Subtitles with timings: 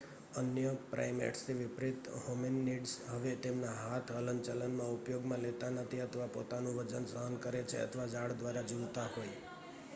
[0.35, 7.39] અન્ય પ્રાઈમેટ્સથી વિપરીત હોમિનીડ્સ હવે તેમના હાથ હલનચલનમાં ઉપયોગમાં લેતા નથી અથવા પોતાનું વજન સહન
[7.43, 9.37] કરે છે અથવા ઝાડ દ્વારા ઝૂલતા હોય